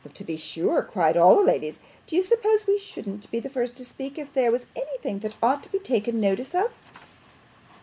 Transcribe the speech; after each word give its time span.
'To 0.15 0.23
be 0.23 0.35
sure,' 0.35 0.81
cried 0.81 1.15
all 1.15 1.35
the 1.35 1.43
ladies. 1.43 1.79
'Do 2.07 2.15
you 2.15 2.23
suppose 2.23 2.65
WE 2.65 2.79
shouldn't 2.79 3.29
be 3.29 3.39
the 3.39 3.51
first 3.51 3.77
to 3.77 3.85
speak, 3.85 4.17
if 4.17 4.33
there 4.33 4.51
was 4.51 4.65
anything 4.75 5.19
that 5.19 5.35
ought 5.43 5.61
to 5.61 5.71
be 5.71 5.77
taken 5.77 6.19
notice 6.19 6.55
of? 6.55 6.71